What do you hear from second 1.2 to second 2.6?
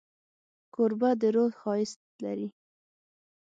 روح ښایست لري.